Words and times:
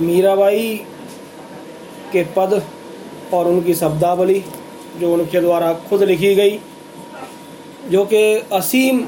मीराबाई 0.00 0.76
के 2.12 2.24
पद 2.24 2.62
और 3.34 3.48
उनकी 3.48 3.74
शब्दावली, 3.74 4.44
जो 5.00 5.12
उनके 5.14 5.40
द्वारा 5.40 5.72
खुद 5.74 6.02
लिखी 6.02 6.34
गई, 6.34 6.58
जो 7.90 8.04
कि 8.04 8.34
असीम 8.52 9.00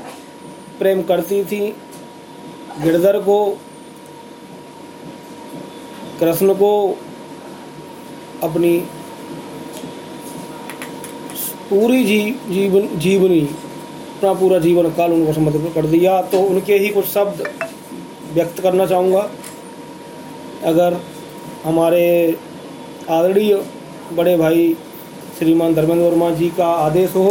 प्रेम 0.79 1.03
करती 1.03 1.45
थी, 1.45 1.61
गिरधर 2.83 3.19
को, 3.19 3.59
कृष्ण 6.21 6.55
को, 6.55 6.99
अपनी 8.43 8.79
पूरी 11.71 12.05
जी, 12.05 12.31
जीवन, 12.49 12.99
जीवनी, 12.99 13.41
अपना 13.41 14.33
पूरा 14.33 14.59
जीवन 14.59 14.91
काल 14.91 15.13
उनको 15.13 15.33
समर्पित 15.33 15.73
कर 15.75 15.87
दिया। 15.87 16.23
तो 16.23 16.41
उनके 16.41 16.79
ही 16.79 16.89
कुछ 16.89 17.07
शब्द 17.07 17.49
व्यक्त 18.33 18.61
करना 18.61 18.87
चाहूँगा। 18.87 19.31
अगर 20.67 21.01
हमारे 21.65 22.07
आदरणीय 23.11 23.55
बड़े 24.13 24.37
भाई 24.37 24.63
श्रीमान 25.39 25.75
धर्मेंद्र 25.75 26.05
वर्मा 26.05 26.31
जी 26.35 26.49
का 26.59 26.67
आदेश 26.85 27.15
हो 27.17 27.27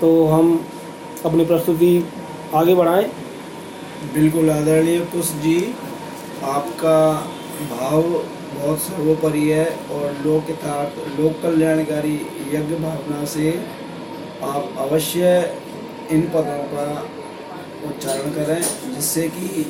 तो 0.00 0.10
हम 0.26 0.52
अपनी 1.24 1.44
प्रस्तुति 1.44 1.92
आगे 2.54 2.74
बढ़ाएँ। 2.74 3.06
बिल्कुल, 4.14 4.50
आदरणीय 4.50 5.00
कुश 5.12 5.30
जी, 5.42 5.58
आपका 6.44 6.98
भाव 7.70 8.02
बहुत 8.02 8.78
सर्वोपरि 8.80 9.48
है 9.48 9.64
और 9.92 10.12
लोक 10.24 10.50
लोक 11.18 11.40
कल्याणकारी 11.42 12.14
यज्ञ 12.52 12.74
भावना 12.76 13.24
से 13.26 13.50
आप 14.44 14.74
अवश्य 14.80 15.30
इन 16.10 16.22
पदों 16.34 16.62
का 16.72 16.86
उच्चारण 17.88 18.30
करें, 18.32 18.60
जिससे 18.94 19.28
कि 19.28 19.66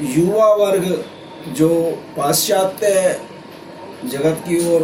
युवा 0.00 0.46
वर्ग 0.54 1.04
जो 1.48 1.68
पाश्चात्य 2.16 3.20
जगत 4.04 4.42
की 4.48 4.58
ओर 4.74 4.82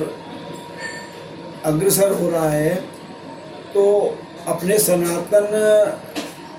अग्रसर 1.65 2.13
हो 2.13 2.29
रहा 2.31 2.51
है 2.51 2.75
तो 3.75 3.85
अपने 4.47 4.79
सनातन 4.79 5.49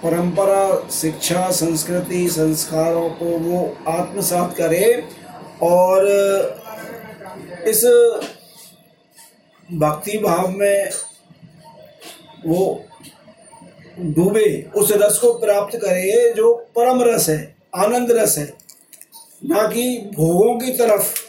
परंपरा, 0.03 0.89
शिक्षा, 0.91 1.49
संस्कृति, 1.51 2.27
संस्कारों 2.29 3.09
को 3.09 3.25
वो 3.39 3.77
आत्मसात 3.87 4.55
करे 4.57 5.07
और 5.63 6.07
इस 7.67 7.83
भक्ति 9.69 10.17
भाव 10.17 10.47
में 10.49 10.89
वो 12.45 12.85
डूबे, 13.99 14.71
उस 14.75 14.91
रस 14.91 15.17
को 15.17 15.33
प्राप्त 15.33 15.77
करे 15.77 16.33
जो 16.33 16.53
परम 16.75 17.01
रस 17.03 17.29
है। 17.29 17.55
आनंद 17.75 18.11
रस 18.11 18.37
है। 18.37 18.45
ना 19.45 19.67
कि 19.67 20.11
भोगों 20.15 20.59
की 20.59 20.71
तरफ़ 20.71 21.19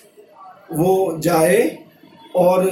वो 0.72 1.18
जाए 1.18 1.62
और 2.36 2.64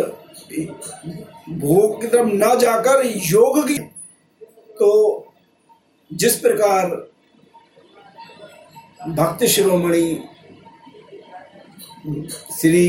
भोग 1.50 2.00
की 2.00 2.06
तरफ़ 2.06 2.28
ना 2.28 2.54
जाकर 2.54 3.06
योग 3.26 3.66
की। 3.68 3.78
तो 4.78 4.90
जिस 6.10 6.36
प्रकार 6.36 6.86
भक्त 9.08 9.44
शिरोमणि 9.44 10.28
श्री 12.52 12.86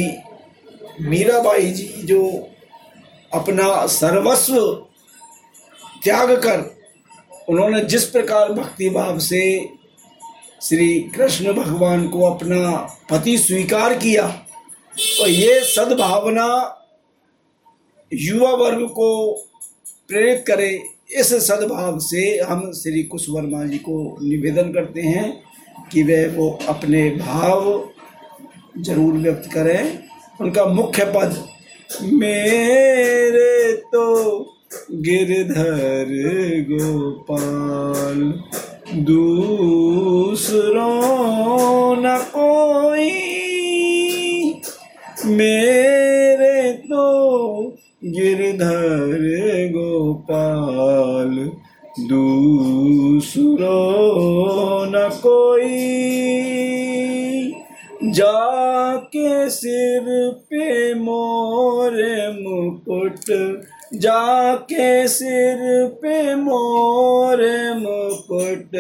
मीराबाई 1.02 1.72
जी 1.72 1.88
जो 2.04 2.22
अपना 3.34 3.86
सर्वस्व 3.88 4.58
त्याग 6.04 6.32
कर, 6.38 6.60
उन्होंने 7.50 7.80
जिस 7.86 8.06
प्रकार 8.06 8.52
भक्ति 8.54 8.90
भाव 8.90 9.20
से 9.20 9.42
श्री 10.64 10.88
कृष्ण 11.16 11.54
भगवान 11.54 12.08
को 12.08 12.26
अपना 12.26 12.72
पति 13.10 13.38
स्वीकार 13.38 13.94
किया। 13.98 14.28
तो 14.98 15.28
ये 15.28 15.60
सद्भावना 15.66 16.48
युवा 18.12 18.52
वर्ग 18.54 18.86
को 18.90 19.10
प्रेरित 20.10 20.44
करे। 20.48 20.70
इस 21.20 21.34
सद्भाव 21.48 22.00
से 22.00 22.24
हम 22.40 22.72
श्री 22.74 23.04
कुश 23.04 23.26
वर्मा 23.30 23.64
जी 23.64 23.78
को 23.80 23.98
निवेदन 24.22 24.72
करते 24.74 25.02
हैं 25.02 25.28
कि 25.92 26.04
वे 26.04 26.26
वो 26.28 26.50
अपने 26.70 27.10
भाव 27.12 27.90
ज़रूर 28.80 29.14
व्यक्त 29.16 29.50
करें। 29.54 30.00
उनका 30.42 30.66
मुख्य 30.66 31.06
पद, 31.06 31.36
मेरे 32.04 33.74
तो 33.94 34.06
गिरधर 34.94 36.16
गोपाल 36.70 38.22
दूसरों 38.96 40.86
न 41.98 42.18
कोई 42.36 43.12
मेरे 45.28 46.72
तो 46.74 47.06
गिरधर 48.06 49.24
गोपाल 49.74 51.34
दूसरों 52.10 53.56
न 54.88 55.10
कोई 55.24 55.82
जाके 58.12 59.50
सिर 59.50 60.06
पे 60.50 60.94
मोरे 60.96 62.16
मुकुट 62.42 63.26
जाके 64.04 65.08
सिर 65.08 65.60
पे 66.02 66.36
मोरे 66.36 67.58
मुकुट, 67.74 68.72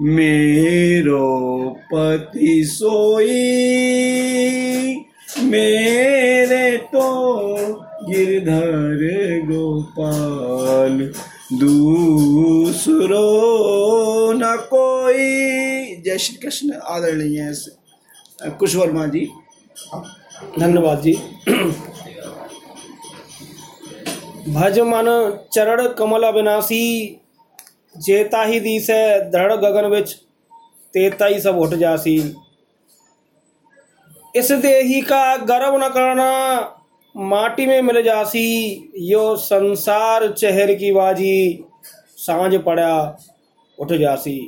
मेरो 0.00 1.28
पति 1.92 2.54
सोई। 2.66 3.34
मेरे 5.42 6.76
तो 6.92 7.06
गिरधर 8.04 9.00
गोपाल, 9.46 10.98
दूसरो 11.54 13.26
न 14.32 14.56
कोई। 14.70 15.26
जय 16.04 16.18
श्री 16.18 16.36
कृष्ण, 16.36 16.72
आदरणीय 16.86 17.52
कुश 18.58 18.74
वर्मा 18.76 19.06
जी, 19.06 19.28
धन्यवाद 20.58 21.02
जी। 21.02 21.14
भज 24.48 24.78
मन 24.78 25.38
चरण 25.52 25.88
कमल 25.88 26.22
अविनाशी, 26.22 27.20
जेता 27.96 28.42
ही 28.42 28.60
दीस 28.60 28.90
है 28.90 29.30
दृढ़ 29.30 29.52
गगन 29.52 29.86
विच, 29.86 30.12
तेता 30.94 31.26
ही 31.26 31.40
सब 31.40 31.58
उठ 31.58 31.68
जासी। 31.68 32.34
इस 34.36 34.52
देही 34.52 35.00
का 35.00 35.36
गर्व 35.36 35.76
न 35.76 35.88
करना, 35.88 36.60
माटी 37.16 37.66
में 37.66 37.82
मिल 37.82 38.02
जासी, 38.02 38.90
यो 38.96 39.36
संसार 39.36 40.32
चेहर 40.32 40.74
की 40.74 40.92
बाजी, 40.92 41.64
साँझ 42.16 42.54
पड़ा 42.54 43.18
उठ 43.78 43.92
जासी। 43.92 44.38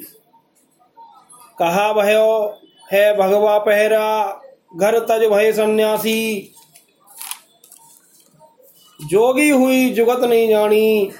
कहा 1.59 1.93
भयो, 1.93 2.59
है 2.93 3.17
भगवा 3.17 3.59
पहरा, 3.59 4.41
घर 4.77 4.99
तज 4.99 5.25
भय 5.25 5.53
सन्यासी 5.53 6.53
जोगी 9.01 9.49
हुई 9.51 9.91
जुगत 9.91 10.25
नहीं 10.25 10.49
जानी 10.49 11.11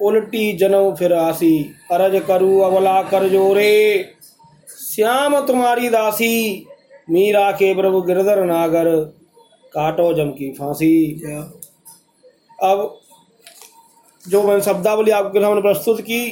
उल्टी 0.00 0.52
जन्म 0.56 0.94
फिर 0.96 1.12
आसी 1.14 1.52
अरज 1.92 2.20
करू 2.28 2.58
अवला 2.60 3.00
कर 3.04 3.28
जोरे 3.28 3.72
श्याम 4.68 5.38
तुम्हारी 5.46 5.88
दासी 5.90 6.34
मीरा 7.08 7.50
के 7.52 7.72
प्रभु 7.74 8.00
गिरधर 8.02 8.44
नागर 8.44 8.94
काटो 9.74 10.12
जम 10.14 10.30
की 10.32 10.50
फांसी 10.52 10.94
अब 12.58 12.98
जो 14.24 14.42
मैंने 14.42 14.62
शब्दावली 14.62 15.10
आपके 15.12 15.40
सामने 15.40 15.60
प्रस्तुत 15.62 16.00
की 16.02 16.22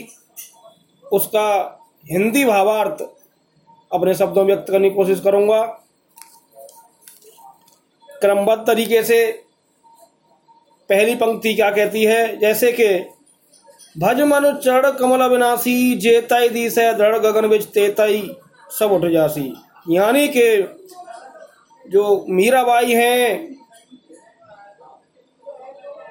उसका 1.05 1.49
हिंदी 2.07 2.45
भावार्थ 2.45 3.03
अपने 3.91 4.15
शब्दों 4.15 4.45
में 4.45 4.47
व्यक्त 4.47 4.71
करने 4.71 4.89
की 4.91 4.95
कोशिश 4.95 5.21
करूँगा 5.21 5.63
क्रमबद्ध 8.11 8.67
तरीके 8.67 9.03
से 9.03 9.21
पहली 10.89 11.15
पंक्ति 11.15 11.55
क्या 11.55 11.71
कहती 11.71 12.05
है? 12.05 12.37
जैसे 12.37 12.73
कि, 12.73 12.89
भज 13.99 14.21
मनु 14.21 14.53
चढ़ 14.53 14.91
कमल 14.91 15.21
अविनाशी, 15.21 15.97
जेताई 15.97 16.49
दी 16.49 16.71
से 16.71 16.95
दृढ़ 16.95 17.19
गगन 17.19 17.49
बिच 17.49 17.65
तेताई, 17.65 18.37
सब 18.79 18.93
उठ 18.93 19.11
जासी। 19.11 19.55
यानी 19.91 20.29
कि 20.29 20.63
जो 21.89 22.27
मीराबाई 22.29 22.93
हैं, 22.93 23.55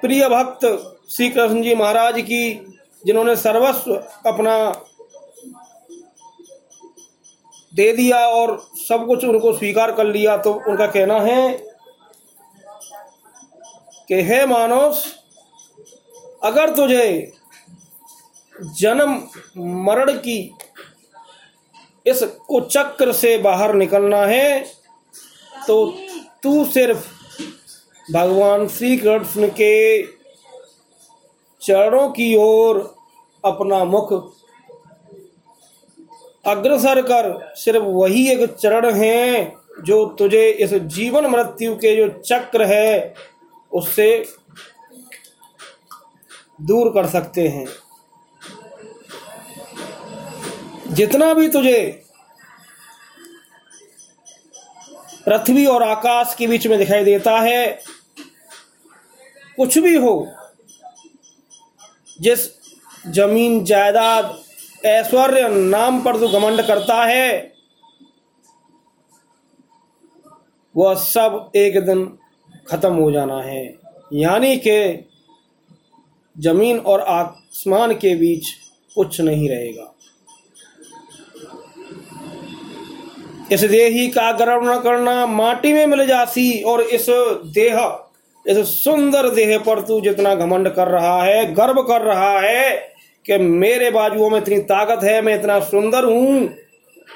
प्रिय 0.02 0.28
भक्त 0.28 0.66
श्री 1.10 1.30
कृष्ण 1.30 1.62
जी 1.62 1.74
महाराज 1.74 2.20
की, 2.20 2.74
जिन्होंने 3.06 3.36
सर्वस्व 3.36 3.94
अपना 4.26 4.84
दे 7.74 7.92
दिया 7.92 8.18
और 8.18 8.66
सब 8.88 9.06
कुछ 9.06 9.24
उनको 9.24 9.52
स्वीकार 9.52 9.92
कर 9.92 10.06
लिया 10.06 10.36
तो 10.36 10.62
उनका 10.68 10.86
कहना 10.86 11.20
है 11.20 11.67
कि 14.08 14.20
हे 14.22 14.44
मानस, 14.46 15.04
अगर 16.44 16.74
तुझे 16.76 17.32
जन्म 18.80 19.10
मरण 19.86 20.12
की 20.18 20.38
इस 22.06 22.22
कुचक्र 22.48 23.12
से 23.12 23.36
बाहर 23.38 23.74
निकलना 23.74 24.24
है 24.26 24.60
तो 25.66 25.84
तू 26.42 26.64
सिर्फ़ 26.64 27.06
भगवान 28.08 28.66
श्री 28.68 28.96
कृष्ण 28.96 29.48
के 29.50 30.02
चरणों 31.62 32.08
की 32.10 32.34
ओर 32.36 32.78
अपना 33.44 33.84
मुख 33.84 34.12
अग्रसर 36.46 37.00
कर। 37.02 37.30
सिर्फ़ 37.56 37.84
वही 37.84 38.28
एक 38.30 38.44
चरण 38.52 38.94
है 38.94 39.54
जो 39.86 40.04
तुझे 40.18 40.48
इस 40.50 40.74
जीवन 40.94 41.26
मृत्यु 41.26 41.74
के 41.76 41.94
जो 41.96 42.08
चक्र 42.20 42.64
है 42.64 43.14
उससे 43.72 44.08
दूर 46.60 46.90
कर 46.94 47.06
सकते 47.06 47.48
हैं। 47.48 47.66
जितना 50.88 51.32
भी 51.34 51.48
तुझे 51.48 51.80
पृथ्वी 55.26 55.66
और 55.66 55.82
आकाश 55.82 56.34
के 56.38 56.46
बीच 56.46 56.66
में 56.66 56.78
दिखाई 56.78 57.04
देता 57.04 57.38
है, 57.40 57.66
कुछ 59.56 59.78
भी 59.78 59.94
हो, 59.96 60.14
जिस 62.20 62.48
ज़मीन, 63.06 63.64
जायदाद, 63.64 64.38
ऐश्वर्य 64.86 65.48
नाम 65.48 66.00
पर 66.02 66.18
तू 66.20 66.28
घमंड 66.28 66.62
करता 66.62 67.04
है, 67.04 67.54
वह 70.76 70.94
सब 70.94 71.50
एक 71.56 71.80
दिन 71.86 72.18
खत्म 72.70 72.92
हो 72.94 73.10
जाना 73.12 73.40
है। 73.42 73.64
यानी 74.12 74.56
कि 74.58 75.04
ज़मीन 76.36 76.78
और 76.78 77.00
आसमान 77.00 77.92
के 77.94 78.14
बीच 78.14 78.48
कुछ 78.96 79.20
नहीं 79.20 79.48
रहेगा। 79.48 79.94
इस 83.52 83.64
देही 83.64 84.06
का 84.08 84.30
गर्व 84.32 84.64
न 84.64 84.78
करना 84.80 85.24
माटी 85.26 85.72
में 85.72 85.86
मिल 85.86 86.06
जासी 86.06 86.50
और 86.62 86.80
इस 86.82 87.06
देह, 87.54 87.80
इस 88.46 88.58
सुंदर 88.74 89.28
देह 89.30 89.58
पर 89.58 89.80
तू 89.80 90.00
जितना 90.00 90.34
घमंड 90.34 90.68
कर 90.68 90.88
रहा 90.88 91.22
है, 91.22 91.54
गर्व 91.54 91.82
कर 91.82 92.02
रहा 92.02 92.38
है 92.40 92.70
कि 93.26 93.38
मेरे 93.38 93.90
बाजुओं 93.90 94.30
में 94.30 94.38
इतनी 94.38 94.58
ताकत 94.66 95.04
है, 95.04 95.20
मैं 95.22 95.34
इतना 95.34 95.58
सुंदर 95.62 96.04
हूँ, 96.04 96.48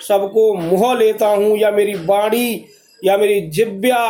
सबको 0.08 0.52
मुह 0.54 0.92
लेता 0.94 1.26
हूँ 1.26 1.56
या 1.58 1.70
मेरी 1.70 1.94
बाड़ी 2.06 2.64
या 3.02 3.16
मेरी 3.16 3.40
जिब्या 3.48 4.02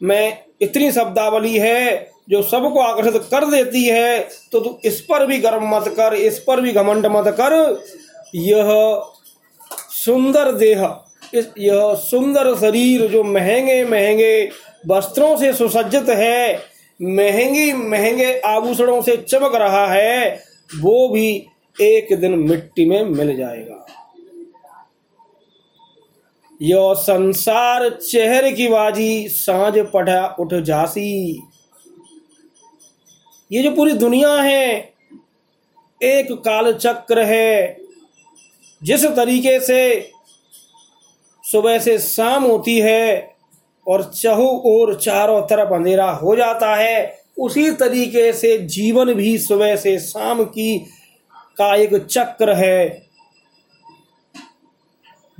में 0.00 0.47
इतनी 0.60 0.90
शब्दावली 0.92 1.56
है 1.56 2.10
जो 2.30 2.42
सबको 2.42 2.80
आकर्षित 2.80 3.22
कर 3.30 3.44
देती 3.50 3.84
है 3.84 4.18
तो 4.52 4.60
तू 4.60 4.78
इस 4.84 5.00
पर 5.00 5.26
भी 5.26 5.38
गर्व 5.38 5.60
मत 5.66 5.88
कर, 5.88 6.14
इस 6.14 6.38
पर 6.38 6.60
भी 6.60 6.72
घमंड 6.72 7.06
मत 7.06 7.34
कर। 7.40 7.54
यह 8.34 8.68
सुंदर 9.94 10.52
देह, 10.52 10.88
इस 11.34 11.48
यह 11.58 11.94
सुंदर 12.00 12.54
शरीर 12.56 13.06
जो 13.06 13.22
महँगे 13.24 13.82
महँगे 13.84 14.48
वस्त्रों 14.86 15.36
से 15.36 15.52
सुसज्जित 15.52 16.08
है, 16.08 16.54
महँगी 17.00 17.72
महँगे 17.72 18.38
आभूषणों 18.46 19.00
से 19.02 19.16
चमक 19.18 19.54
रहा 19.54 19.86
है, 19.86 20.42
वो 20.80 21.08
भी 21.08 21.30
एक 21.76 22.14
दिन 22.20 22.34
मिट्टी 22.40 22.84
में 22.84 23.02
मिल 23.04 23.36
जाएगा। 23.36 23.84
यो 26.62 26.94
संसार 26.94 27.90
चेहरे 27.90 28.52
की 28.52 28.68
बाजी 28.68 29.28
साँझ 29.28 29.78
पढ़ा 29.78 30.36
उठ 30.40 30.54
जासी। 30.54 31.42
ये 33.52 33.62
जो 33.62 33.70
पूरी 33.70 33.92
दुनिया 33.92 34.34
है, 34.34 34.94
एक 36.02 36.32
काल 36.32 36.72
चक्र 36.72 37.22
है। 37.22 37.80
जिस 38.82 39.04
तरीके 39.04 39.60
से 39.60 40.10
सुबह 41.44 41.78
से 41.78 41.98
शाम 41.98 42.44
होती 42.44 42.80
है 42.80 43.36
और 43.88 44.04
चहु 44.04 44.46
और 44.46 44.94
चारों 44.94 45.42
तरफ़ 45.42 45.74
अंधेरा 45.74 46.10
हो 46.10 46.36
जाता 46.36 46.74
है, 46.76 47.22
उसी 47.38 47.72
तरीके 47.72 48.32
से 48.32 48.58
जीवन 48.58 49.14
भी 49.14 49.38
सुबह 49.38 49.76
से 49.76 49.98
शाम 49.98 50.44
की 50.44 50.78
का 51.56 51.76
एक 51.76 51.96
चक्र 51.96 52.54
है। 52.54 53.06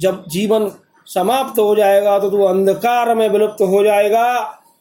जब 0.01 0.25
जीवन 0.29 0.73
समाप्त 1.09 1.59
हो 1.59 1.75
जाएगा 1.75 2.19
तो 2.19 2.31
तू 2.31 2.43
अंधकार 2.43 3.15
में 3.15 3.29
विलुप्त 3.29 3.63
हो 3.63 3.83
जाएगा 3.85 4.29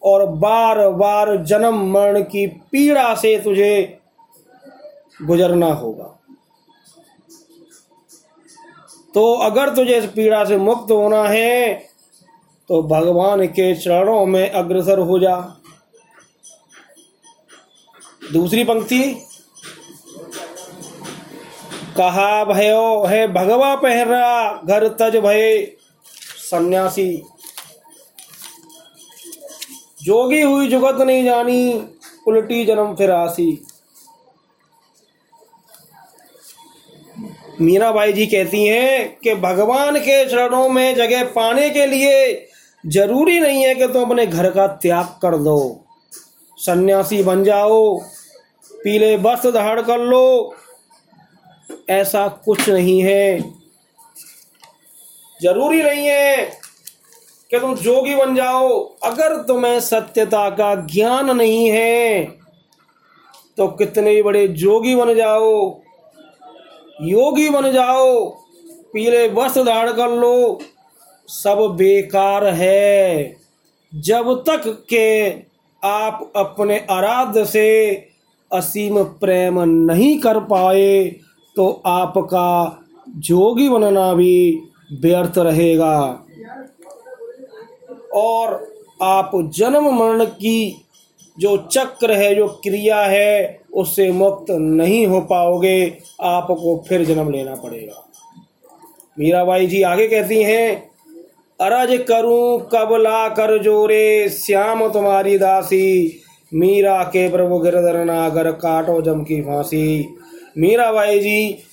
और 0.02 0.26
बार 0.36 0.88
बार 0.90 1.36
जन्म 1.44 1.82
मरण 1.92 2.22
की 2.24 2.46
पीड़ा 2.72 3.14
से 3.16 3.38
तुझे 3.40 4.00
गुजरना 5.20 5.72
होगा। 5.74 6.14
तो 9.16 9.34
अगर 9.34 9.70
तुझे 9.76 9.98
इस 9.98 10.06
पीड़ा 10.06 10.44
से 10.46 10.58
मुक्त 10.58 10.92
होना 10.92 11.24
है 11.24 11.74
तो 12.70 12.82
भगवान 12.84 13.46
के 13.48 13.74
चरणों 13.76 14.26
में 14.26 14.50
अग्रसर 14.52 15.00
हो 15.00 15.20
जा। 15.20 15.36
दूसरी 18.34 18.64
पंक्ति, 18.64 19.02
कहा, 21.98 22.44
भयो 22.46 23.06
है 23.06 23.28
भगवा 23.34 23.76
पहरा, 23.76 24.62
घर 24.66 24.88
तज 25.00 25.16
भय 25.18 25.77
सन्यासी। 26.52 27.12
जोगी 30.04 30.42
हुई 30.42 30.68
जुगत 30.68 31.02
नहीं 31.02 31.24
जानी, 31.26 31.90
उल्टी 32.28 32.66
जन्म 32.66 32.94
फिर 32.96 33.12
आसी। 33.12 33.64
मीराबाई 37.62 38.14
जी 38.14 38.26
कहती 38.26 38.66
हैं 38.66 39.18
कि 39.20 39.34
भगवान 39.36 39.98
के 40.00 40.26
चरणों 40.26 40.68
में 40.70 40.96
जगह 40.96 41.24
पाने 41.26 41.70
के 41.70 41.86
लिए 41.86 42.48
ज़रूरी 42.84 43.40
नहीं 43.40 43.64
है 43.66 43.74
कि 43.76 43.88
तुम 43.88 44.04
अपने 44.04 44.26
घर 44.26 44.50
का 44.52 44.68
त्याग 44.68 45.06
कर 45.22 45.38
दो। 45.38 45.86
सन्यासी 46.58 47.22
बन 47.24 47.44
जाओ, 47.44 47.98
पीले 48.84 49.16
वस्त्र 49.18 49.52
धारण 49.52 49.82
कर 49.82 50.00
लो, 50.00 50.56
ऐसा 51.90 52.28
कुछ 52.46 52.70
नहीं 52.70 53.02
है। 53.04 53.57
ज़रूरी 55.40 55.82
नहीं 55.84 56.08
है 56.08 56.46
कि 57.52 57.60
तुम 57.60 57.76
जोगी 57.76 58.16
बन 58.16 58.36
जाओ। 58.36 58.70
अगर 59.04 59.36
तुम्हें 59.44 59.80
सत्यता 59.82 60.50
का 60.52 60.74
ज्ञान 60.88 61.36
नहीं 61.38 61.70
है 61.70 62.24
तो 63.58 63.68
कितने 63.70 64.22
बड़े 64.24 64.48
जोगी 64.48 64.96
बन 64.96 65.14
जाओ, 65.16 65.54
योगी 67.04 67.50
बन 67.50 67.72
जाओ, 67.72 68.26
पीले 68.94 69.28
वस्त्र 69.30 69.64
धारण 69.64 69.92
कर 69.92 70.12
लो, 70.12 70.60
सब 71.30 71.58
बेकार 71.78 72.46
है। 72.54 73.36
जब 73.94 74.34
तक 74.48 74.64
के 74.90 75.30
आप 75.84 76.32
अपने 76.36 76.78
आराध्य 76.92 77.46
से 77.46 77.68
असीम 78.52 79.04
प्रेम 79.22 79.60
नहीं 79.60 80.18
कर 80.20 80.40
पाए 80.46 81.04
तो 81.56 81.70
आपका 81.86 82.84
जोगी 83.20 83.68
बनना 83.70 84.14
भी 84.14 84.62
व्यर्थ 84.94 85.38
रहेगा। 85.38 86.24
और 88.14 88.68
आप 89.02 89.32
जन्म 89.36 89.90
मरण 89.90 90.26
की 90.26 90.86
जो 91.40 91.58
चक्र 91.58 92.12
है, 92.12 92.36
जो 92.36 92.48
क्रिया 92.48 93.02
है, 93.02 93.60
उससे 93.74 94.12
मुक्त 94.12 94.52
नहीं 94.52 95.08
हो 95.08 95.22
पाओगे। 95.22 95.98
आपको 96.22 96.84
फिर 96.88 97.06
जन्म 97.06 97.32
लेना 97.32 97.56
पड़ेगा। 97.56 98.04
मीराबाई 99.20 99.68
जी 99.68 99.82
आगे 99.82 100.08
कहती 100.08 100.44
हैं, 100.44 100.92
अरज 101.62 102.06
करूँ 102.08 102.60
कब 102.60 102.94
ला 102.94 103.30
कर 103.30 103.64
जोरे, 103.64 104.30
श्याम 104.30 104.88
तुम्हारी 104.88 105.38
दासी। 105.38 106.22
मीरा 106.54 107.04
के 107.04 107.30
प्रभु 107.30 107.60
गिरधर 107.60 108.06
नागर 108.06 108.52
काटो 108.52 109.02
जम 109.02 109.24
की 109.24 109.42
फांसी। 109.42 110.16
मीराबाई 110.58 111.20
जी 111.20 111.64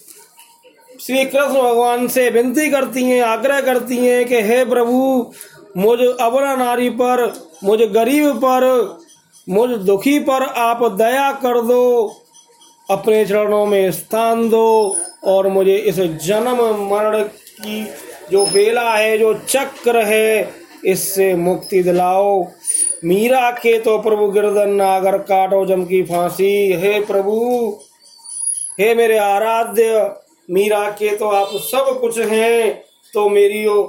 श्री 1.00 1.24
कृष्ण 1.24 1.62
भगवान 1.62 2.08
से 2.08 2.30
विनती 2.30 2.70
करती 2.70 3.04
हैं, 3.04 3.22
आग्रह 3.22 3.60
करती 3.60 3.96
हैं 3.96 4.24
कि 4.24 4.40
हे 4.42 4.64
प्रभु, 4.64 5.32
मुझ 5.76 5.98
अबला 6.20 6.54
नारी 6.56 6.90
पर, 6.90 7.32
मुझ 7.64 7.80
गरीब 7.80 8.36
पर, 8.36 8.98
मुझ 9.48 9.70
दुखी 9.70 10.18
पर 10.18 10.42
आप 10.42 10.84
दया 10.92 11.32
कर 11.32 11.60
दो, 11.60 12.14
अपने 12.90 13.24
चरणों 13.26 13.66
में 13.66 13.90
स्थान 13.92 14.48
दो 14.48 14.96
और 15.24 15.48
मुझे 15.48 15.76
इस 15.76 15.96
जन्म 15.96 16.62
मरण 16.90 17.22
की 17.22 17.86
जो 18.30 18.46
बेला 18.46 18.90
है, 18.94 19.18
जो 19.18 19.34
चक्र 19.34 20.04
है, 20.04 20.54
इससे 20.84 21.34
मुक्ति 21.34 21.82
दिलाओ। 21.82 22.42
मीरा 23.04 23.50
के 23.50 23.78
तो 23.78 23.98
प्रभु 23.98 24.26
गिरधन 24.26 24.70
नागर 24.70 25.18
काटो 25.18 25.64
जम 25.66 25.84
की 25.84 26.02
फांसी। 26.02 26.72
हे 26.72 27.00
प्रभु, 27.00 27.36
हे 28.80 28.94
मेरे 28.94 29.18
आराध्य 29.18 30.14
मीरा 30.48 30.90
के 30.90 31.16
तो 31.16 31.28
आप 31.28 31.50
सब 31.62 31.98
कुछ 32.00 32.18
हैं 32.18 32.72
तो 33.14 33.28
मेरी 33.28 33.66
वो 33.66 33.82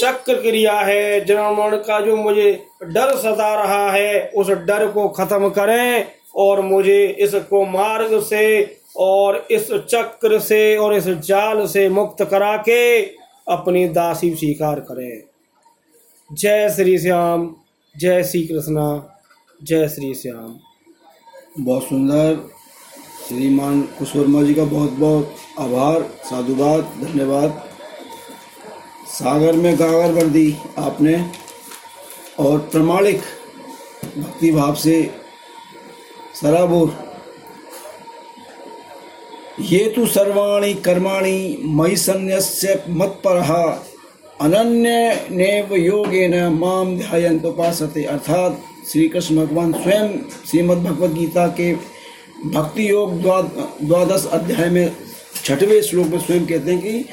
चक्र 0.00 0.34
क्रिया 0.40 0.80
है 0.80 1.24
जन्म 1.24 1.76
का 1.76 2.00
जो 2.00 2.16
मुझे 2.16 2.52
डर 2.82 3.14
सता 3.16 3.54
रहा 3.54 3.90
है, 3.90 4.28
उस 4.28 4.50
डर 4.50 4.86
को 4.86 5.08
खत्म 5.08 5.48
करें 5.48 6.06
और 6.36 6.60
मुझे 6.60 7.06
इसको 7.20 7.64
मार्ग 7.66 8.20
से 8.22 8.76
और 8.96 9.46
इस 9.50 9.70
चक्र 9.72 10.38
से 10.38 10.76
और 10.76 10.94
इस 10.94 11.08
जाल 11.08 11.66
से 11.66 11.88
मुक्त 11.88 12.22
करा 12.24 12.56
के 12.56 13.00
अपनी 13.46 13.86
दासी 13.88 14.34
स्वीकार 14.34 14.80
करे। 14.80 15.10
जय 16.30 16.68
श्री 16.70 16.98
श्याम, 16.98 17.54
जय 17.96 18.22
श्री 18.22 18.42
कृष्णा, 18.42 19.18
जय 19.62 19.88
श्री 19.88 20.14
श्याम। 20.14 20.58
बहुत 21.64 21.82
सुंदर। 21.82 22.59
श्रीमान 23.30 23.80
कुश 23.98 24.14
वर्मा 24.16 24.42
जी 24.42 24.54
का 24.54 24.64
बहुत 24.64 24.92
बहुत 24.92 25.34
आभार, 25.58 26.02
साधुवाद, 26.24 26.80
धन्यवाद। 27.00 27.62
सागर 29.08 29.56
में 29.56 29.78
गागर 29.78 30.14
कर 30.14 30.26
दी 30.26 30.54
आपने 30.78 31.14
और 32.38 32.58
प्रमाणिक 32.72 33.20
भक्ति 34.18 34.50
भाव 34.52 34.74
से 34.74 34.96
सराबोर। 36.40 36.96
ये 39.60 39.84
तो 39.96 40.06
सर्वाणी 40.06 40.72
कर्माणि 40.80 41.62
मयि 41.66 41.96
संन्यस्य 41.96 42.82
मत्परः। 42.90 43.52
अनन्य 44.40 45.28
नेव 45.30 45.74
योगेन 45.76 46.36
माम 46.54 46.96
ध्यायन्त 46.98 47.44
उपासते 47.44 48.04
अर्थात 48.06 48.60
श्री 48.92 49.08
कृष्ण 49.08 49.46
भगवान 49.46 49.72
स्वयं 49.72 50.18
श्रीमद् 50.50 50.84
भगवद 50.84 51.14
गीता 51.14 51.46
के 51.60 51.72
भक्ति 52.46 52.90
योग 52.90 53.22
द्वादश 53.82 54.28
अध्याय 54.32 54.70
में, 54.70 54.96
छठवें 55.44 55.82
श्लोक 55.82 56.06
में 56.06 56.18
स्वयं 56.18 56.46
कहते 56.46 56.72
हैं 56.72 56.82
कि, 56.82 57.04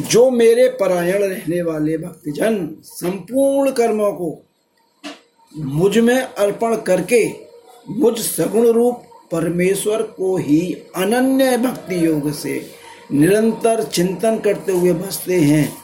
जो 0.00 0.30
मेरे 0.30 0.68
परायण 0.68 1.22
रहने 1.22 1.62
वाले 1.62 1.98
भक्तजन 1.98 2.76
संपूर्ण 2.84 3.70
कर्मों 3.70 4.12
को 4.12 4.42
मुझमें 5.56 6.22
अर्पण 6.22 6.76
करके, 6.76 7.30
मुझ 7.90 8.18
सगुण 8.18 8.66
रूप 8.66 9.02
परमेश्वर 9.32 10.02
को 10.02 10.36
ही 10.36 10.76
अनन्य 10.96 11.58
भक्ति 11.58 12.06
योग 12.06 12.32
से 12.32 12.70
निरंतर 13.12 13.82
चिंतन 13.84 14.38
करते 14.38 14.72
हुए 14.72 14.92
बसते 14.92 15.40
हैं। 15.40 15.76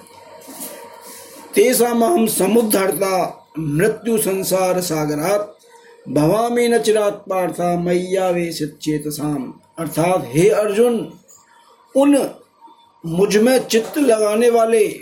तेसा 1.54 1.88
हम 1.88 2.26
समुद्धरता 2.26 3.48
मृत्यु 3.58 4.18
संसार 4.18 4.80
सागरात 4.80 5.57
भवामी 6.08 6.68
न 6.68 6.78
चिरात 6.78 7.12
पार्था 7.12 7.74
वे 8.30 8.52
चेतसाम। 8.52 9.54
अर्थात, 9.78 10.30
हे 10.32 10.48
अर्जुन, 10.48 11.12
उन 11.96 12.30
मुझमें 13.06 13.58
चित्त 13.58 13.98
लगाने 13.98 14.50
वाले 14.50 15.00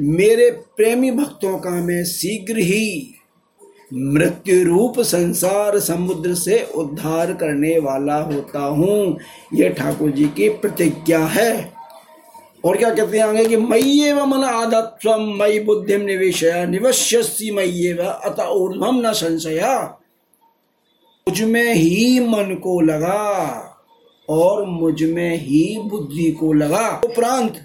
मेरे 0.00 0.50
प्रेमी 0.50 1.10
भक्तों 1.10 1.58
का 1.58 1.70
मैं 1.70 2.04
शीघ्र 2.04 2.58
ही 2.58 3.14
मृत्यु 3.94 4.64
रूप 4.64 5.00
संसार 5.00 5.80
समुद्र 5.80 6.34
से 6.34 6.68
उद्धार 6.74 7.32
करने 7.32 7.78
वाला 7.78 8.16
होता 8.16 8.60
हूँ। 8.60 9.18
यह 9.54 9.68
ठाकुर 9.68 10.10
जी 10.10 10.24
की 10.24 10.48
प्रतिज्ञा 10.48 11.18
है। 11.18 11.72
और 12.64 12.76
क्या 12.76 12.94
कहते 12.94 13.18
हैं 13.18 13.24
आगे 13.24 13.44
कि 13.44 13.56
मय्ये 13.56 14.12
व 14.12 14.24
मन 14.24 14.44
आदत्व 14.44 15.16
मई 15.16 15.60
बुद्धि 15.60 15.96
निवेशया, 15.96 16.66
निवश्यसी 16.66 17.50
मय्ये 17.50 17.92
व 17.92 18.02
अत 18.02 18.40
ऊर्धम 18.40 19.08
न 19.08 19.12
संशया। 19.12 19.97
मुझमें 21.28 21.74
ही 21.74 22.20
मन 22.20 22.54
को 22.54 22.80
लगा 22.80 23.24
और 24.28 24.64
मुझमें 24.66 25.36
ही 25.38 25.78
बुद्धि 25.84 26.30
को 26.30 26.52
लगा। 26.52 27.00
उपरांत 27.04 27.56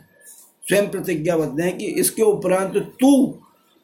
स्वयं 0.67 0.89
प्रतिज्ञाबद्ध 0.89 1.61
है 1.61 1.71
कि 1.71 1.85
इसके 1.85 2.23
उपरांत 2.23 2.77
तू 3.01 3.11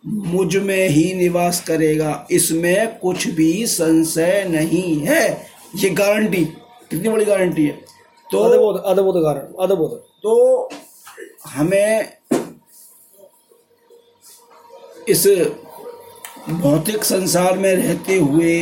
मुझमें 0.06 0.90
ही 0.90 1.14
निवास 1.14 1.62
करेगा। 1.68 2.28
इसमें 2.32 3.00
कुछ 3.00 3.28
भी 3.28 3.66
संशय 3.68 4.46
नहीं 4.50 5.00
है। 5.00 5.24
ये 5.76 5.90
गारंटी 5.90 6.44
कितनी 6.90 7.10
बड़ी 7.10 7.26
गारंटी 7.26 7.66
है? 7.66 7.78
तो 8.32 8.38
अद्भुत 8.40 8.84
अद्भुत 8.86 9.16
कारण 9.18 9.64
अद्भुत 9.64 10.06
तो 10.24 10.70
हमें 11.48 12.14
इस 15.10 15.28
भौतिक 16.50 17.04
संसार 17.04 17.58
में 17.58 17.76
रहते 17.76 18.16
हुए 18.16 18.56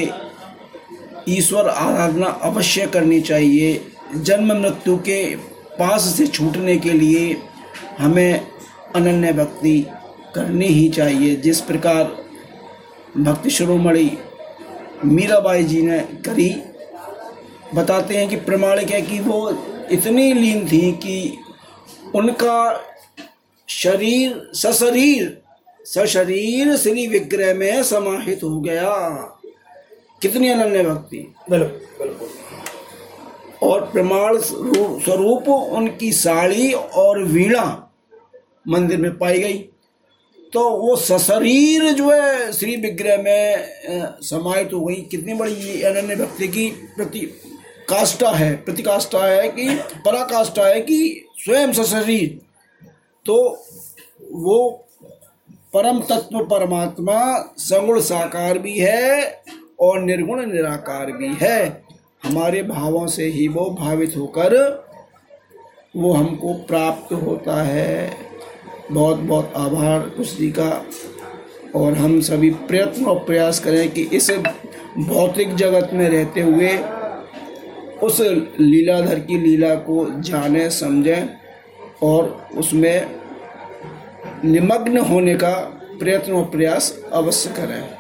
ईश्वर 1.29 1.67
आराधना 1.67 2.27
अवश्य 2.27 2.87
करनी 2.87 3.21
चाहिए। 3.21 3.81
जन्म 4.15 4.53
मृत्यु 4.53 4.97
के 4.97 5.35
पास 5.79 6.01
से 6.17 6.27
छूटने 6.27 6.77
के 6.77 6.89
लिए 6.89 7.37
हमें 7.97 8.47
अनन्य 8.95 9.33
भक्ति 9.33 9.87
करनी 10.35 10.65
ही 10.65 10.89
चाहिए। 10.89 11.35
जिस 11.35 11.61
प्रकार 11.61 12.15
भक्ति 13.17 13.49
शिरोमणि 13.49 14.17
मीराबाई 15.05 15.63
जी 15.63 15.81
ने 15.81 15.99
करी, 15.99 16.49
बताते 17.75 18.17
हैं 18.17 18.29
कि 18.29 18.35
प्रमाणिक 18.35 18.89
है 18.89 19.01
कि 19.01 19.19
वो 19.19 19.57
इतनी 19.91 20.33
लीन 20.33 20.67
थी 20.67 20.91
कि 20.91 21.37
उनका 22.15 22.83
शरीर, 23.67 24.51
सशरीर 24.53 25.41
सशरीर 25.85 26.77
श्री 26.77 27.07
विग्रह 27.07 27.53
में 27.53 27.83
समाहित 27.83 28.43
हो 28.43 28.61
गया। 28.61 28.89
कितनी 30.21 30.49
अनन्य 30.49 30.83
भक्ति। 30.83 31.17
बिल्कुल 31.49 32.15
और 33.63 33.81
प्रमाण 33.91 34.37
स्वरूप 34.37 35.49
उनकी 35.49 36.11
साड़ी 36.13 36.71
और 36.73 37.23
वीणा 37.23 37.65
मंदिर 38.67 38.97
में 38.97 39.17
पाई 39.17 39.39
गई। 39.39 39.57
तो 40.53 40.69
वो 40.71 40.95
सशरीर 40.95 41.91
जो 41.91 42.09
है 42.11 42.51
श्री 42.53 42.75
विग्रह 42.75 43.21
में 43.23 44.19
समाहित 44.23 44.73
हो 44.73 44.79
गई। 44.85 44.95
कितनी 45.11 45.33
बड़ी 45.33 45.81
अनन्य 45.81 46.15
भक्ति 46.15 46.47
की 46.47 46.69
प्रति 46.95 47.19
काष्ठा 47.89 48.29
है 48.31 48.55
प्रतिकाष्ठा 48.55 49.25
है 49.25 49.47
कि 49.49 49.69
पराकाष्ठा 50.05 50.67
है 50.67 50.81
कि 50.81 51.25
स्वयं 51.37 51.73
सशरीर। 51.73 52.39
तो 53.25 53.35
वो 54.23 54.87
परम 55.73 55.99
तत्व 56.01 56.39
परमात्मा 56.45 57.19
सगुण 57.59 57.99
साकार 58.01 58.57
भी 58.59 58.77
है 58.79 59.43
और 59.79 59.99
निर्गुण 59.99 60.45
निराकार 60.45 61.11
भी 61.11 61.27
है। 61.41 61.83
हमारे 62.23 62.63
भावों 62.63 63.07
से 63.07 63.25
ही 63.25 63.47
वो 63.47 63.69
भावित 63.79 64.13
होकर 64.17 64.55
वो 65.95 66.13
हमको 66.13 66.53
प्राप्त 66.53 67.13
होता 67.13 67.63
है। 67.63 68.11
बहुत 68.91 69.17
बहुत 69.17 69.53
आभार 69.55 70.01
उस 70.01 70.37
जी 70.37 70.51
का। 70.51 70.85
और 71.75 71.93
हम 71.93 72.21
सभी 72.21 72.49
प्रयत्न 72.49 73.05
और 73.05 73.19
प्रयास 73.19 73.59
करें 73.59 73.89
कि 73.89 74.01
इस 74.01 74.31
भौतिक 74.97 75.55
जगत 75.55 75.89
में 75.93 76.09
रहते 76.09 76.41
हुए 76.41 76.77
उस 78.03 78.21
लीलाधर 78.59 79.19
की 79.19 79.37
लीला 79.37 79.75
को 79.75 80.21
जाने, 80.21 80.69
समझें 80.69 81.29
और 82.03 82.47
उसमें 82.57 83.11
निमग्न 84.45 84.97
होने 84.97 85.35
का 85.35 85.53
प्रयत्न 85.99 86.31
और 86.31 86.45
प्रयास 86.45 87.03
अवश्य 87.13 87.49
करें। 87.49 87.96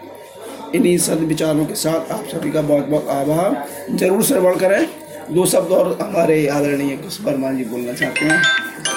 इन्हीं 0.75 0.97
सद 0.97 1.19
विचारों 1.19 1.65
के 1.65 1.75
साथ 1.75 2.11
आप 2.11 2.25
सभी 2.25 2.51
का 2.51 2.61
बहुत 2.61 2.85
बहुत 2.85 3.07
आभार। 3.07 3.65
ज़रूर 3.91 4.23
श्रवण 4.23 4.57
करें। 4.57 4.87
दो 5.31 5.45
शब्द 5.45 5.71
और 5.71 5.97
हमारे 6.01 6.47
आदरणीय 6.47 6.95
कुछ 6.97 7.21
वर्मा 7.21 7.51
जी 7.51 7.65
बोलना 7.65 7.93
चाहते 7.93 8.25
हैं। 8.25 8.41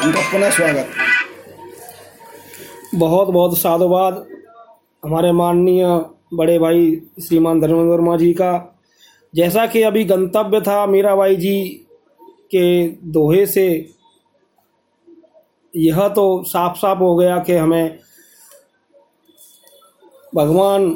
उनका 0.04 0.20
पुनः 0.32 0.50
स्वागत। 0.50 0.86
बहुत 2.94 3.28
बहुत 3.28 3.58
साधुवाद 3.58 4.26
हमारे 5.04 5.32
माननीय 5.32 5.86
बड़े 6.34 6.58
भाई 6.58 6.90
श्रीमान 7.22 7.60
धर्मेंद्र 7.60 7.90
वर्मा 7.92 8.16
जी 8.16 8.32
का। 8.32 8.76
जैसा 9.34 9.66
कि 9.66 9.82
अभी 9.82 10.04
गंतव्य 10.04 10.60
था 10.60 10.84
मीराबाई 10.86 11.36
जी 11.36 11.62
के 12.54 12.88
दोहे 13.10 13.46
से, 13.46 13.66
यह 15.74 16.08
तो 16.08 16.42
साफ़ 16.44 16.76
साफ़ 16.78 16.98
हो 16.98 17.14
गया 17.16 17.38
कि 17.38 17.56
हमें 17.56 17.98
भगवान 20.34 20.90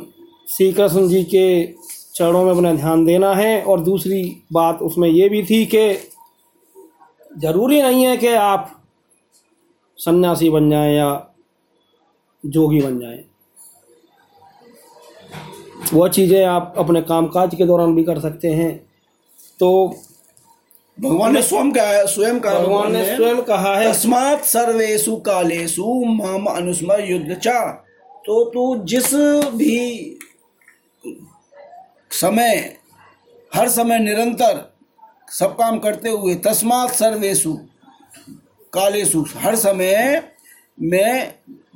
श्री 0.57 0.73
कृष्ण 0.73 1.07
जी 1.09 1.23
के 1.25 1.65
चरणों 2.15 2.45
में 2.45 2.51
अपना 2.53 2.73
ध्यान 2.75 3.05
देना 3.05 3.35
है 3.35 3.63
और 3.63 3.81
दूसरी 3.81 4.23
बात 4.53 4.83
उसमें 4.83 5.09
ये 5.09 5.29
भी 5.29 5.43
थी 5.43 5.65
कि 5.67 5.93
ज़रूरी 7.41 7.83
नहीं 7.83 8.05
है 8.05 8.17
कि 8.17 8.29
आप 8.29 8.71
सन्यासी 9.99 10.51
बन 10.51 10.71
जाएँ 10.71 10.95
या 10.97 11.09
जोगी 12.45 12.81
बन 12.81 12.99
जाएँ। 13.01 13.25
वह 15.95 16.09
चीज़ें 16.09 16.45
आप 16.45 16.75
अपने 16.79 17.03
कामकाज 17.03 17.55
के 17.55 17.67
दौरान 17.67 17.95
भी 17.95 18.05
कर 18.05 18.21
सकते 18.21 18.49
हैं। 18.49 18.73
तो 19.61 19.95
भगवान 21.01 21.35
ने 21.35 21.43
स्वयं 21.43 21.73
कहा 21.73 21.87
है 21.87 22.07
स्वयं 22.07 22.41
कहा 22.41 22.59
भगवान 22.59 22.93
ने 22.93 23.05
स्वयं 23.17 23.43
कहा 23.43 23.77
है। 23.77 23.93
तस्मात 23.93 24.45
सर्वेशु 24.45 25.17
कालेशु 25.17 26.05
माम 26.05 26.47
अनुस्मर 26.47 27.01
युद्ध 27.01 27.35
चा। 27.35 27.61
तो 28.27 28.45
तू 28.45 28.85
जिस 28.85 29.15
भी 29.55 30.19
समय, 32.11 32.77
हर 33.55 33.69
समय 33.69 33.99
निरंतर 33.99 34.73
सब 35.31 35.55
काम 35.57 35.79
करते 35.79 36.09
हुए 36.09 36.35
तस्मात 36.35 36.91
सर्वेशु 36.91 37.53
कालेशु 38.73 39.25
हर 39.37 39.57
समय 39.57 40.23
मैं 40.83 41.31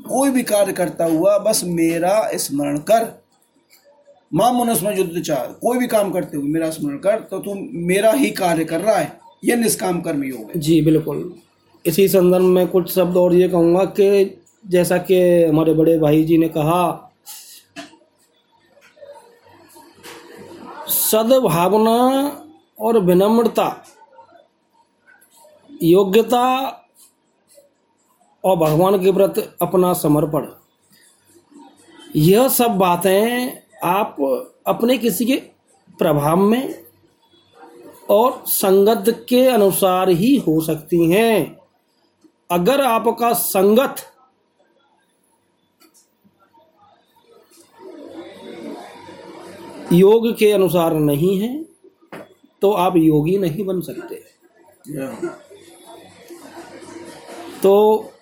कोई 0.08 0.30
भी 0.30 0.42
कार्य 0.42 0.72
करता 0.72 1.04
हुआ 1.04 1.36
बस 1.38 1.62
मेरा 1.64 2.30
स्मरण 2.34 2.78
कर। 2.78 3.06
माँ 4.34 4.52
मनुष्य 4.52 4.94
युद्ध 4.98 5.22
चार 5.22 5.46
कोई 5.62 5.78
भी 5.78 5.86
काम 5.86 6.10
करते 6.12 6.36
हुए 6.36 6.48
मेरा 6.48 6.70
स्मरण 6.70 6.96
कर 6.98 7.20
तो 7.20 7.38
तू 7.38 7.54
मेरा 7.86 8.12
ही 8.12 8.30
कार्य 8.30 8.64
कर 8.64 8.80
रहा 8.80 8.96
है 8.96 9.12
यह 9.44 9.56
निष्काम 9.56 10.00
कर्म 10.00 10.24
योग 10.24 10.52
जी, 10.56 10.80
बिल्कुल। 10.82 11.32
इसी 11.84 12.08
संदर्भ 12.08 12.44
में 12.44 12.66
कुछ 12.68 12.92
शब्द 12.94 13.16
और 13.16 13.34
ये 13.34 13.48
कहूँगा 13.48 13.84
कि 13.84 14.40
जैसा 14.66 14.98
कि 14.98 15.20
हमारे 15.44 15.72
बड़े 15.74 15.98
भाई 15.98 16.24
जी 16.24 16.38
ने 16.38 16.48
कहा 16.48 17.07
सद्भावना 21.10 21.96
और 22.80 22.98
विनम्रता, 22.98 23.84
योग्यता 25.82 26.44
और 28.44 28.56
भगवान 28.56 28.98
के 29.02 29.12
प्रति 29.12 29.42
अपना 29.62 29.92
समर्पण। 29.92 30.46
यह 32.16 32.48
सब 32.48 32.76
बातें 32.78 33.50
आप 33.84 34.16
अपने 34.66 34.98
किसी 34.98 35.24
के 35.24 35.36
प्रभाव 35.98 36.36
में 36.36 36.84
और 38.10 38.42
संगत 38.46 39.04
के 39.28 39.46
अनुसार 39.46 40.08
ही 40.08 40.36
हो 40.36 40.60
सकती 40.60 41.10
हैं। 41.12 41.56
अगर 42.50 42.80
आपका 42.80 43.32
संगत 43.32 43.96
योग 49.92 50.32
के 50.38 50.50
अनुसार 50.52 50.94
नहीं 50.94 51.38
है 51.40 51.64
तो 52.62 52.70
आप 52.72 52.96
योगी 52.96 53.36
नहीं 53.38 53.64
बन 53.64 53.80
सकते। 53.80 54.16
तो 57.62 58.12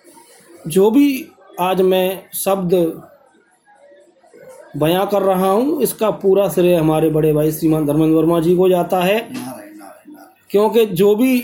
जो 0.67 0.89
भी 0.91 1.07
आज 1.59 1.81
मैं 1.81 2.29
शब्द 2.33 2.73
बयां 4.77 5.05
कर 5.07 5.21
रहा 5.21 5.49
हूँ 5.49 5.81
इसका 5.81 6.09
पूरा 6.21 6.47
श्रेय 6.49 6.75
हमारे 6.75 7.09
बड़े 7.09 7.33
भाई 7.33 7.51
श्रीमान 7.51 7.85
धर्मेंद्र 7.85 8.15
वर्मा 8.15 8.39
जी 8.39 8.55
को 8.55 8.69
जाता 8.69 8.99
है। 9.03 9.19
क्योंकि 10.51 10.85
जो 10.85 11.15
भी 11.15 11.39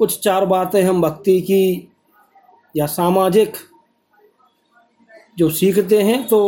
कुछ 0.00 0.18
चार 0.20 0.46
बातें 0.46 0.82
हम 0.82 1.00
भक्ति 1.02 1.40
की 1.40 1.88
या 2.74 2.86
सामाजिक 2.86 3.56
जो 5.38 5.50
सीखते 5.50 6.02
हैं 6.02 6.26
तो 6.28 6.40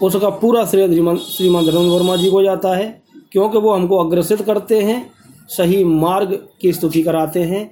उसका 0.00 0.28
पूरा 0.30 0.64
श्रेय 0.64 0.86
श्रीमान 0.88 1.16
श्रीमान 1.18 1.66
धर्मेंद्र 1.66 1.90
वर्मा 1.90 2.16
जी 2.16 2.30
को 2.30 2.42
जाता 2.42 2.74
है, 2.76 2.86
क्योंकि 3.32 3.58
वो 3.58 3.72
हमको 3.72 3.98
अग्रसित 3.98 4.42
करते 4.42 4.80
हैं, 4.80 4.98
सही 5.48 5.82
मार्ग 5.84 6.32
की 6.60 6.72
स्तुति 6.72 7.02
कराते 7.02 7.40
हैं, 7.42 7.70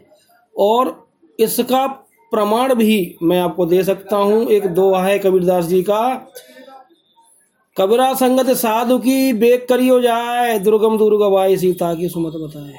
और 0.57 0.95
इसका 1.39 1.87
प्रमाण 2.33 2.75
भी 2.75 3.17
मैं 3.23 3.41
आपको 3.41 3.67
दे 3.67 3.83
सकता 3.85 4.17
हूँ। 4.17 4.47
एक 4.47 4.67
दोहा 4.67 5.03
है 5.05 5.19
कबीरदास 5.19 5.65
जी 5.65 5.83
का 5.83 6.01
कबीरा 7.77 8.13
संगत 8.15 8.51
साधु 8.57 8.99
की 8.99 9.33
बेग 9.33 9.67
करियो 9.69 10.01
जाए, 10.01 10.59
दुर्गम 10.59 10.99
दुर्गवाई 10.99 11.57
सीता 11.57 11.95
की 11.95 12.09
सुमत 12.09 12.33
बताए। 12.37 12.73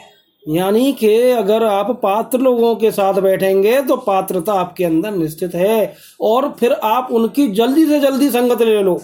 यानी 0.46 0.92
कि 0.94 1.16
अगर 1.32 1.64
आप 1.64 1.90
पात्र 2.04 2.40
लोगों 2.40 2.76
के 2.76 2.92
साथ 2.92 3.20
बैठेंगे 3.22 3.82
तो 3.82 3.96
पात्रता 3.98 4.54
आपके 4.54 4.84
अंदर 4.84 5.12
निश्चित 5.12 5.56
है, 5.56 5.96
और 6.22 6.50
फिर 6.60 6.74
आप 6.74 7.08
उनकी 7.12 7.48
जल्दी 7.50 7.86
से 7.86 8.00
जल्दी 8.00 8.30
संगत 8.30 8.62
ले 8.62 8.82
लो। 8.84 9.00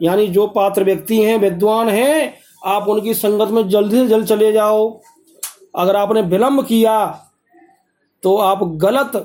यानी 0.00 0.26
जो 0.26 0.46
पात्र 0.46 0.84
व्यक्ति 0.84 1.22
हैं, 1.22 1.38
विद्वान 1.38 1.88
हैं, 1.88 2.34
आप 2.66 2.88
उनकी 2.88 3.14
संगत 3.14 3.50
में 3.50 3.68
जल्दी 3.68 3.96
से 3.96 4.06
जल्द 4.08 4.26
चले 4.26 4.52
जाओ। 4.52 5.00
अगर 5.76 5.96
आपने 5.96 6.22
विलम्ब 6.22 6.64
किया 6.66 7.06
तो 8.22 8.36
आप 8.36 8.62
गलत 8.76 9.16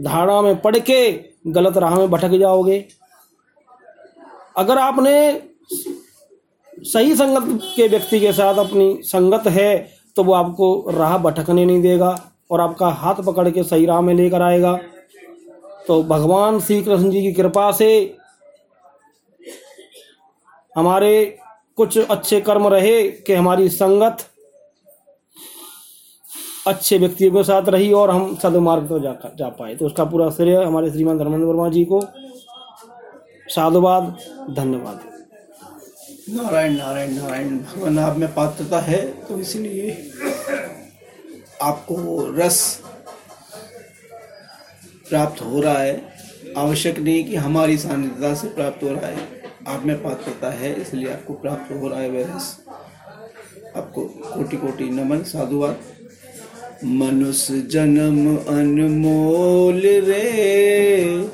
धारणा 0.00 0.40
में 0.42 0.60
पड़ 0.60 0.78
के 0.78 1.10
गलत 1.46 1.76
राह 1.76 1.96
में 1.98 2.10
भटक 2.10 2.30
जाओगे। 2.30 2.84
अगर 4.56 4.78
आपने 4.78 5.42
सही 6.84 7.14
संगत 7.16 7.60
के 7.76 7.88
व्यक्ति 7.88 8.20
के 8.20 8.32
साथ 8.32 8.58
अपनी 8.58 8.98
संगत 9.02 9.46
है 9.48 9.76
तो 10.16 10.24
वो 10.24 10.32
आपको 10.34 10.90
राह 10.90 11.16
भटकने 11.18 11.64
नहीं 11.64 11.82
देगा 11.82 12.16
और 12.50 12.60
आपका 12.60 12.88
हाथ 12.90 13.22
पकड़ 13.26 13.48
के 13.50 13.62
सही 13.62 13.86
राह 13.86 14.00
में 14.00 14.14
लेकर 14.14 14.42
आएगा। 14.42 14.78
तो 15.86 16.02
भगवान 16.04 16.60
श्री 16.60 16.82
कृष्ण 16.82 17.10
जी 17.10 17.22
की 17.22 17.32
कृपा 17.32 17.70
से 17.72 18.16
हमारे 20.76 21.38
कुछ 21.76 21.98
अच्छे 21.98 22.40
कर्म 22.40 22.66
रहे 22.68 23.02
कि 23.08 23.32
हमारी 23.32 23.68
संगत 23.68 24.26
अच्छे 26.66 26.98
व्यक्तियों 26.98 27.30
के 27.32 27.42
साथ 27.44 27.68
रही 27.68 27.92
और 27.92 28.10
हम 28.10 28.34
सदमार्ग 28.42 28.82
पर 28.82 29.02
जा 29.02 29.12
जा 29.36 29.48
पाए। 29.48 29.74
तो 29.76 29.86
उसका 29.86 30.04
पूरा 30.04 30.28
श्रेय 30.30 30.56
हमारे 30.56 30.90
श्रीमान 30.90 31.18
धर्मेंद्र 31.18 31.46
वर्मा 31.46 31.68
जी 31.68 31.84
को। 31.84 32.00
साधुवाद, 33.48 34.16
धन्यवाद। 34.50 35.00
नारायण 36.30 36.76
नारायण 36.76 37.12
नारायण, 37.12 37.58
भगवान 37.58 37.98
आप 37.98 38.16
में 38.16 38.28
पात्रता 38.34 38.80
है 38.80 39.00
तो 39.22 39.38
इसलिए 39.40 39.96
आपको 41.62 41.96
रस 42.36 42.82
प्राप्त 45.08 45.42
हो 45.42 45.60
रहा 45.60 45.78
है। 45.78 46.02
आवश्यक 46.58 46.98
नहीं 46.98 47.24
कि 47.24 47.36
हमारी 47.36 47.78
सानिध्यता 47.78 48.34
से 48.34 48.48
प्राप्त 48.48 48.82
हो 48.82 48.88
रहा 48.88 49.06
है। 49.06 49.39
आप 49.68 49.86
में 49.86 50.02
पात 50.02 50.12
पात्रता 50.12 50.50
है 50.50 50.80
इसलिए 50.80 51.12
आपको 51.12 51.32
प्राप्त 51.32 51.72
हो 51.72 51.88
रहा 51.88 52.00
है 52.00 52.10
वायरस 52.10 52.28
रस। 52.36 52.58
आपको 53.76 54.02
कोटि 54.04 54.56
कोटि 54.56 54.84
नमन 54.84 55.22
साधुवाद। 55.22 55.76
मनुष्य 56.84 57.60
जन्म 57.60 58.36
अनमोल 58.36 59.80
रे 59.84 61.28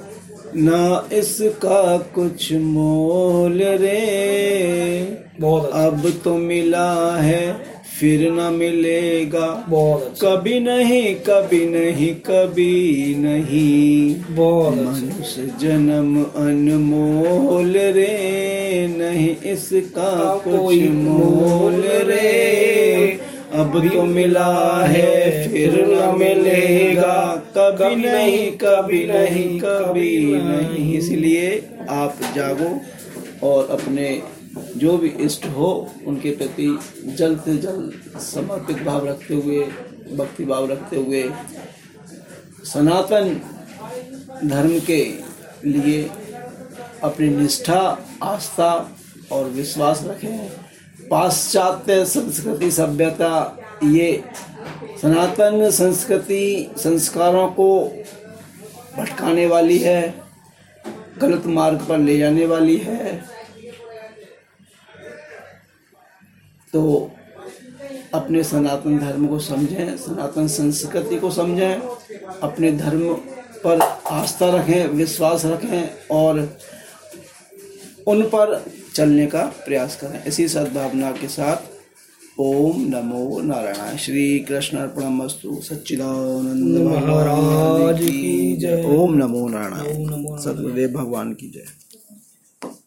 ना 0.57 1.09
इसका 1.13 1.99
कुछ 1.99 2.53
मोल 2.53 3.63
रे। 3.63 5.25
बहुत 5.41 5.65
अच्छा। 5.65 5.87
अब 5.87 6.21
तो 6.25 6.35
मिला 6.37 7.17
है 7.17 7.76
फिर 8.01 8.21
न 8.31 8.53
मिलेगा। 8.53 9.47
अच्छा। 9.47 10.31
कभी 10.37 10.59
नहीं 10.61 11.15
कभी 11.29 11.65
नहीं 11.67 12.13
कभी 12.27 13.15
नहीं। 13.19 14.35
बहुत 14.37 14.79
अच्छा। 14.79 14.91
मनुष्य 14.91 15.43
जन्म 15.61 16.23
अनमोल 16.37 17.73
रे 17.97 18.87
नहीं 18.99 19.53
इसका 19.53 20.35
कुछ 20.35 20.55
कोई 20.55 20.83
मोल 20.89 21.81
रे। 22.11 23.19
अब 23.55 23.81
तो 23.89 24.03
मिला 24.03 24.53
है 24.87 25.49
फिर 25.49 25.75
न 25.87 26.15
मिलेगा। 26.19 27.17
कभी 27.57 27.95
नहीं 27.97 28.51
कभी 28.63 29.05
नहीं 29.07 29.59
कभी 29.61 30.17
नहीं। 30.37 30.93
इसलिए 30.99 31.51
आप 31.91 32.19
जागो 32.37 32.71
और 33.47 33.69
अपने 33.71 34.09
जो 34.77 34.97
भी 34.99 35.09
इष्ट 35.09 35.47
हो, 35.47 35.91
उनके 36.07 36.31
प्रति 36.31 36.79
जल्द 37.07 37.41
से 37.41 37.57
जल्द 37.57 38.19
समर्पित 38.21 38.83
भाव 38.83 39.07
रखते 39.07 39.35
हुए, 39.35 39.61
भक्ति 40.17 40.45
भाव 40.45 40.71
रखते 40.71 40.97
हुए, 40.97 41.23
सनातन 42.65 43.41
धर्म 44.45 44.79
के 44.81 45.03
लिए 45.65 46.11
अपनी 47.03 47.29
निष्ठा, 47.29 47.81
आस्था 48.23 48.73
और 49.33 49.45
विश्वास 49.45 50.03
रखें। 50.05 50.49
पाश्चात्य 51.09 52.05
संस्कृति 52.05 52.71
सभ्यता, 52.71 53.59
ये 53.85 54.25
सनातन 55.03 55.71
संस्कृति 55.71 56.71
संस्कारों 56.79 57.49
को 57.51 57.69
भटकाने 58.99 59.47
वाली 59.47 59.79
है, 59.79 60.15
गलत 61.19 61.47
मार्ग 61.47 61.87
पर 61.89 61.99
ले 61.99 62.19
जाने 62.19 62.47
वाली 62.47 62.77
है। 62.77 63.36
तो 66.73 67.11
अपने 68.15 68.43
सनातन 68.45 68.99
धर्म 68.99 69.27
को 69.27 69.39
समझें 69.39 69.97
सनातन 69.97 70.47
संस्कृति 70.47 71.17
को 71.17 71.31
समझें 71.31 71.75
अपने 72.43 72.73
धर्म 72.73 73.15
पर 73.65 73.81
आस्था 74.07 74.49
रखें 74.57 74.87
विश्वास 74.89 75.45
रखें 75.45 75.89
और 76.11 76.41
उन 78.09 78.23
पर 78.23 78.65
चलने 78.95 79.27
का 79.27 79.43
प्रयास 79.67 79.97
करें। 79.97 80.25
इसी 80.25 80.49
सद्भावना 80.49 81.11
के 81.13 81.29
साथ 81.29 81.75
ओम 82.41 82.81
नमो 82.89 83.41
नारायण 83.41 83.97
श्री 83.97 84.39
कृष्ण 84.39 84.79
अर्पणमस्तु 84.79 85.61
सच्चिदानंद 85.63 86.79
महाराज 86.79 88.01
की 88.01 88.57
जय। 88.57 88.85
ओम 88.97 89.15
नमो 89.15 89.49
नारायण। 89.49 90.07
सदगुरुदेव 90.39 90.89
भगवान 90.89 91.33
की 91.33 91.51
जय। 91.51 91.86